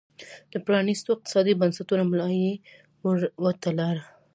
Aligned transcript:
د 0.51 0.53
پرانیستو 0.65 1.09
اقتصادي 1.15 1.53
بنسټونو 1.61 2.03
ملا 2.11 2.29
یې 2.43 2.53
ور 3.03 3.17
وتړله. 3.43 4.01